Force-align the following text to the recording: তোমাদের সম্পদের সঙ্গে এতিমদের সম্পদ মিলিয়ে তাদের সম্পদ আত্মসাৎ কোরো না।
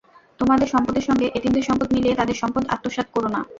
তোমাদের 0.39 0.67
সম্পদের 0.67 1.07
সঙ্গে 1.09 1.25
এতিমদের 1.29 1.67
সম্পদ 1.69 1.89
মিলিয়ে 1.95 2.19
তাদের 2.19 2.37
সম্পদ 2.41 2.63
আত্মসাৎ 2.67 3.07
কোরো 3.11 3.29
না। 3.29 3.41